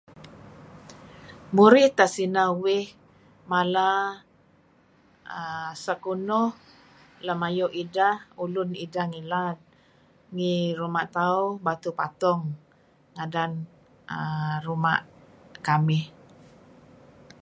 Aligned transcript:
Murih 1.55 1.89
tesineh 1.97 2.49
uih 2.65 2.85
mala 3.51 3.89
err 5.39 5.69
sekunuh 5.83 6.49
lem 7.25 7.39
ayu' 7.47 7.75
ideh 7.83 8.15
ulun 8.43 8.69
ideh 8.85 9.05
ngilad 9.11 9.57
ngi 10.35 10.53
ruma' 10.79 11.09
tauh 11.15 11.49
Batu 11.65 11.89
Patung 11.99 12.43
ngadan[err] 13.15 14.57
ruma' 14.65 15.05
kamih. 15.67 16.05